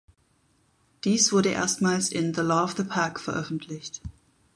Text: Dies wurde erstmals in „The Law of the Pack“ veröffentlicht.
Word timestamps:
Dies 1.03 1.31
wurde 1.31 1.49
erstmals 1.49 2.09
in 2.09 2.33
„The 2.33 2.41
Law 2.41 2.63
of 2.63 2.73
the 2.75 2.83
Pack“ 2.83 3.19
veröffentlicht. 3.19 4.01